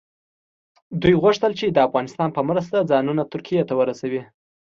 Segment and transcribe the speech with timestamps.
[1.01, 4.21] دوی غوښتل چې د افغانستان په مرسته ځانونه ترکیې ته ورسوي.